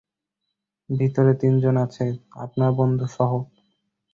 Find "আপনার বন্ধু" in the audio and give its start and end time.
2.35-3.05